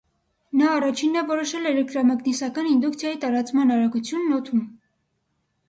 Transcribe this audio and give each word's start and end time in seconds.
Նա 0.61 0.69
առաջինն 0.77 1.19
է 1.21 1.21
որոշել 1.31 1.69
էլեկտրամագնիսական 1.73 2.71
ինդուկցիայի 2.71 3.21
տարածման 3.27 3.77
արագությունն 3.79 4.35
օդում։ 4.43 4.67